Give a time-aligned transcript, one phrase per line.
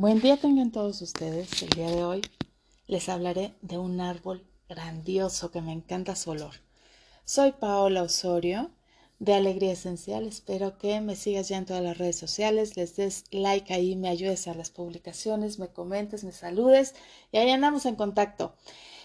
[0.00, 1.62] Buen día tengan todos ustedes.
[1.62, 2.22] El día de hoy
[2.86, 6.54] les hablaré de un árbol grandioso que me encanta su olor.
[7.26, 8.70] Soy Paola Osorio
[9.18, 10.26] de Alegría Esencial.
[10.26, 14.08] Espero que me sigas ya en todas las redes sociales, les des like ahí, me
[14.08, 16.94] ayudes a las publicaciones, me comentes, me saludes
[17.30, 18.54] y ahí andamos en contacto.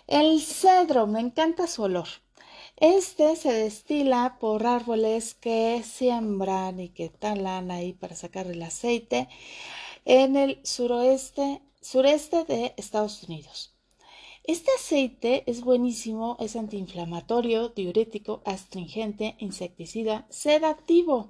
[0.07, 2.07] El cedro, me encanta su olor.
[2.77, 9.27] Este se destila por árboles que siembran y que talan ahí para sacar el aceite
[10.05, 13.73] en el suroeste, sureste de Estados Unidos.
[14.43, 21.29] Este aceite es buenísimo, es antiinflamatorio, diurético, astringente, insecticida, sedativo.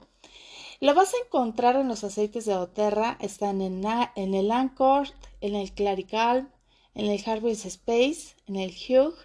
[0.82, 3.82] Lo vas a encontrar en los aceites de Oterra, están en,
[4.16, 5.08] en el Anchor,
[5.40, 6.52] en el Clarical,
[6.94, 9.16] en el Harvest Space, en el Hugh,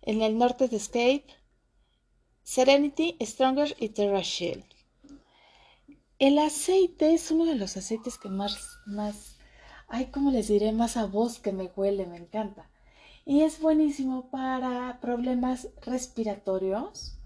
[0.00, 1.26] en el Norte de Escape,
[2.42, 4.64] Serenity, Stronger y Terra Shield.
[6.20, 9.38] El aceite es uno de los aceites que más, más,
[9.88, 10.70] ay, ¿cómo les diré?
[10.70, 12.68] Más a voz que me huele, me encanta.
[13.24, 17.16] Y es buenísimo para problemas respiratorios.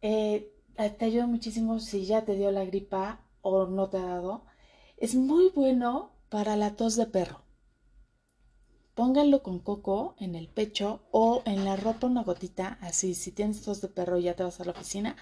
[0.00, 4.46] Eh, te ayuda muchísimo si ya te dio la gripa o no te ha dado.
[4.96, 7.42] Es muy bueno para la tos de perro.
[8.94, 13.60] Pónganlo con coco en el pecho o en la ropa una gotita, así si tienes
[13.60, 15.16] tos de perro y ya te vas a la oficina,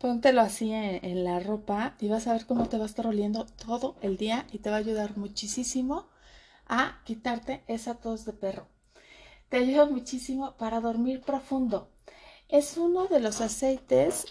[0.00, 3.44] Póntelo así en, la ropa y vas a ver cómo te va a estar oliendo
[3.44, 6.08] todo el día y te va a ayudar muchísimo
[6.66, 8.66] a quitarte esa tos de perro.
[9.50, 11.90] Te ayuda muchísimo para dormir profundo.
[12.48, 14.24] Es uno de los aceites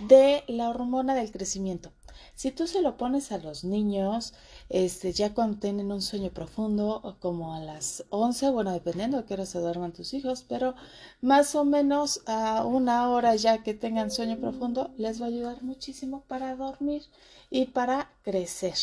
[0.00, 1.94] de la hormona del crecimiento.
[2.36, 4.34] Si tú se lo pones a los niños,
[4.68, 9.32] este, ya cuando tienen un sueño profundo, como a las 11, bueno, dependiendo de qué
[9.32, 10.74] hora se duerman tus hijos, pero
[11.22, 15.62] más o menos a una hora ya que tengan sueño profundo, les va a ayudar
[15.62, 17.04] muchísimo para dormir
[17.48, 18.76] y para crecer.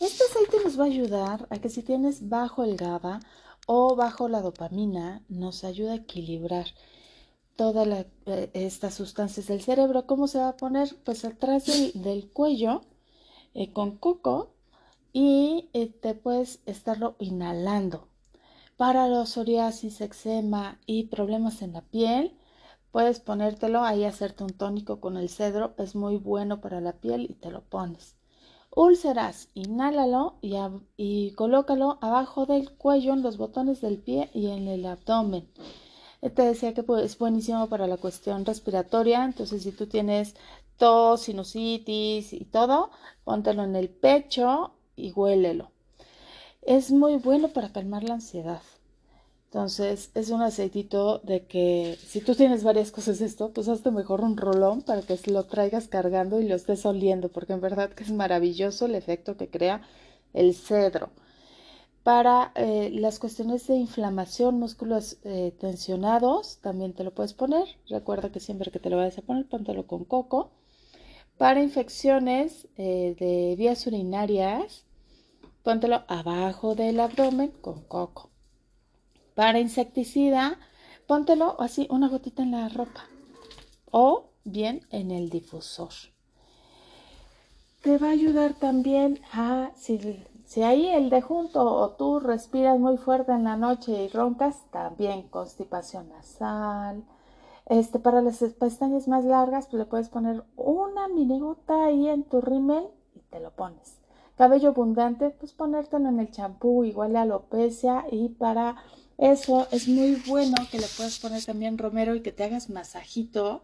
[0.00, 3.20] Este aceite nos va a ayudar a que si tienes bajo el GABA
[3.66, 6.66] o bajo la dopamina, nos ayuda a equilibrar
[7.56, 10.06] todas eh, estas sustancias del cerebro.
[10.06, 10.94] ¿Cómo se va a poner?
[11.04, 12.82] Pues atrás del, cuello
[13.54, 14.54] eh, con coco
[15.12, 18.08] y eh, te puedes estarlo inhalando.
[18.76, 22.36] Para los psoriasis, eczema y problemas en la piel,
[22.92, 25.74] puedes ponértelo ahí, hacerte un tónico con el cedro.
[25.78, 28.16] Es muy bueno para la piel y te lo pones.
[28.74, 30.56] Úlceras, inhálalo y,
[30.98, 35.48] y colócalo abajo del cuello, en los botones del pie y en el abdomen.
[36.20, 40.34] Te decía que pues, es buenísimo para la cuestión respiratoria, entonces si tú tienes
[40.76, 42.90] tos, sinusitis y todo,
[43.24, 45.70] póntelo en el pecho y huélelo.
[46.62, 48.62] Es muy bueno para calmar la ansiedad.
[49.46, 54.20] Entonces, es un aceitito de que si tú tienes varias cosas esto, pues hazte mejor
[54.20, 58.04] un rolón para que lo traigas cargando y lo estés oliendo, porque en verdad que
[58.04, 59.82] es maravilloso el efecto que crea
[60.34, 61.10] el cedro.
[62.06, 67.66] Para eh, las cuestiones de inflamación, músculos eh, tensionados, también te lo puedes poner.
[67.88, 70.52] Recuerda que siempre que te lo vayas a poner, póntelo con coco.
[71.36, 74.84] Para infecciones eh, de vías urinarias,
[75.64, 78.30] póntelo abajo del abdomen con coco.
[79.34, 80.60] Para insecticida,
[81.08, 83.08] póntelo así una gotita en la ropa
[83.90, 85.90] o bien en el difusor.
[87.82, 89.72] Te va a ayudar también a,
[90.46, 94.62] si ahí el de junto o tú respiras muy fuerte en la noche y roncas,
[94.70, 97.02] también constipación nasal.
[97.66, 102.40] Este, para las pestañas más largas, pues le puedes poner una minigota ahí en tu
[102.40, 102.86] rímel
[103.16, 103.98] y te lo pones.
[104.36, 108.76] Cabello abundante, pues ponértelo en el champú, igual a alopecia y para
[109.18, 113.62] eso es muy bueno que le puedas poner también romero y que te hagas masajito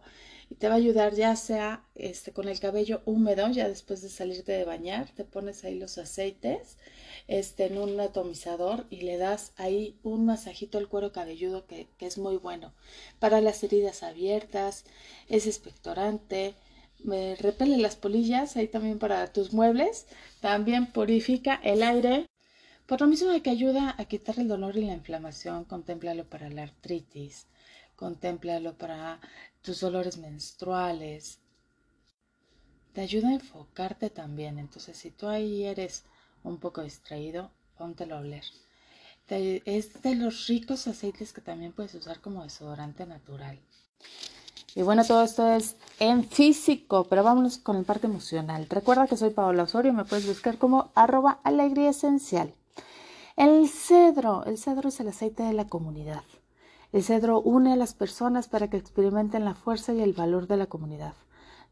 [0.49, 4.09] y te va a ayudar ya sea este con el cabello húmedo ya después de
[4.09, 6.77] salirte de bañar te pones ahí los aceites
[7.27, 12.07] este en un atomizador y le das ahí un masajito al cuero cabelludo que, que
[12.07, 12.73] es muy bueno
[13.19, 14.85] para las heridas abiertas
[15.29, 16.55] es expectorante
[17.39, 20.07] repele las polillas ahí también para tus muebles
[20.41, 22.25] también purifica el aire
[22.87, 26.63] por lo mismo que ayuda a quitar el dolor y la inflamación contémplalo para la
[26.63, 27.47] artritis
[27.95, 29.19] contémplalo para
[29.61, 31.39] tus dolores menstruales.
[32.93, 34.59] Te ayuda a enfocarte también.
[34.59, 36.03] Entonces, si tú ahí eres
[36.43, 38.43] un poco distraído, póntelo a oler.
[39.29, 43.59] es de los ricos aceites que también puedes usar como desodorante natural.
[44.75, 48.67] Y bueno, todo esto es en físico, pero vámonos con la parte emocional.
[48.69, 52.53] Recuerda que soy Paola Osorio, me puedes buscar como arroba alegría esencial.
[53.35, 56.21] El cedro, el cedro es el aceite de la comunidad.
[56.91, 60.55] El cedro une a las personas para que experimenten la fuerza y el valor de
[60.55, 61.15] la comunidad.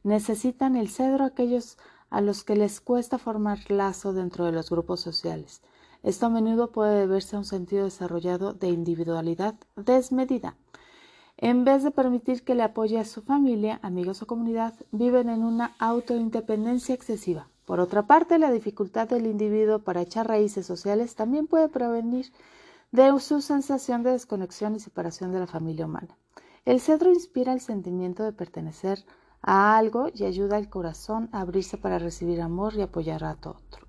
[0.02, 1.78] Necesitan el cedro aquellos
[2.10, 5.62] a los que les cuesta formar lazo dentro de los grupos sociales.
[6.02, 10.56] Esto a menudo puede deberse a un sentido desarrollado de individualidad desmedida.
[11.38, 15.44] En vez de permitir que le apoye a su familia, amigos o comunidad, viven en
[15.44, 17.51] una autoindependencia excesiva.
[17.72, 22.26] Por otra parte, la dificultad del individuo para echar raíces sociales también puede prevenir
[22.92, 26.18] de su sensación de desconexión y separación de la familia humana.
[26.66, 29.06] El cedro inspira el sentimiento de pertenecer
[29.42, 33.38] a algo y ayuda al corazón a abrirse para recibir amor y apoyar a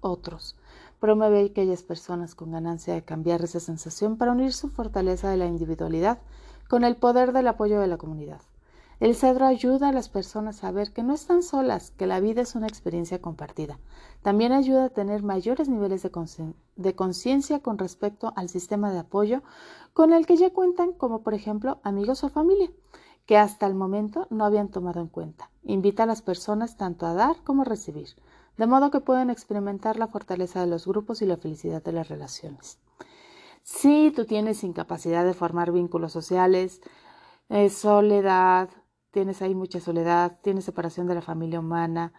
[0.00, 0.54] otros.
[1.00, 5.38] Promueve a aquellas personas con ganancia de cambiar esa sensación para unir su fortaleza de
[5.38, 6.20] la individualidad
[6.68, 8.42] con el poder del apoyo de la comunidad.
[9.02, 12.42] El cedro ayuda a las personas a ver que no están solas, que la vida
[12.42, 13.80] es una experiencia compartida.
[14.22, 16.08] También ayuda a tener mayores niveles
[16.76, 19.42] de conciencia con respecto al sistema de apoyo
[19.92, 22.70] con el que ya cuentan, como por ejemplo amigos o familia,
[23.26, 25.50] que hasta el momento no habían tomado en cuenta.
[25.64, 28.10] Invita a las personas tanto a dar como a recibir,
[28.56, 32.08] de modo que pueden experimentar la fortaleza de los grupos y la felicidad de las
[32.08, 32.78] relaciones.
[33.64, 36.80] Si tú tienes incapacidad de formar vínculos sociales,
[37.48, 38.70] eh, soledad,
[39.12, 42.12] tienes ahí mucha soledad, tienes separación de la familia humana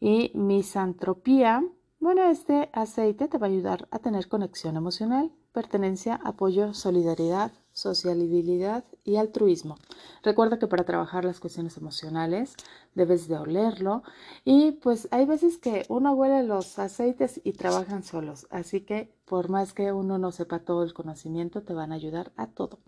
[0.00, 1.64] y misantropía,
[2.00, 8.84] bueno, este aceite te va a ayudar a tener conexión emocional, pertenencia, apoyo, solidaridad, sociabilidad
[9.04, 9.76] y altruismo.
[10.22, 12.54] Recuerda que para trabajar las cuestiones emocionales
[12.94, 14.02] debes de olerlo
[14.44, 19.48] y pues hay veces que uno huele los aceites y trabajan solos, así que por
[19.48, 22.78] más que uno no sepa todo el conocimiento, te van a ayudar a todo.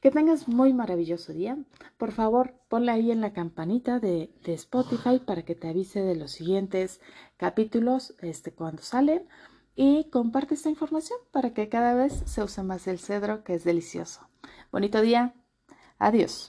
[0.00, 1.58] Que tengas muy maravilloso día.
[1.98, 6.32] Por favor, ponle ahí en la campanita de, Spotify para que te avise de los
[6.32, 7.00] siguientes
[7.36, 9.28] capítulos este, cuando salen.
[9.76, 13.64] Y comparte esta información para que cada vez se use más el cedro, que es
[13.64, 14.26] delicioso.
[14.72, 15.34] Bonito día.
[15.98, 16.48] Adiós.